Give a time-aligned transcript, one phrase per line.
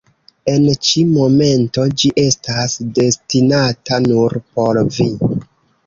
[0.53, 5.11] En ĉi momento ĝi estas destinata nur por vi.